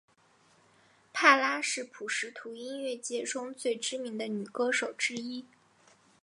[1.13, 5.45] 帕拉是普什图音乐界中最知名的女歌手之一。